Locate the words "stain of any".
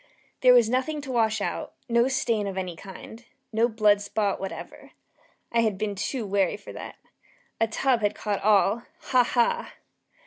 2.07-2.75